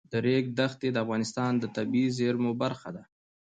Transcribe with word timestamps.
د 0.11 0.13
ریګ 0.25 0.45
دښتې 0.59 0.89
د 0.91 0.97
افغانستان 1.03 1.51
د 1.57 1.63
طبیعي 1.75 2.09
زیرمو 2.17 2.51
برخه 2.61 2.89
ده. 2.95 3.03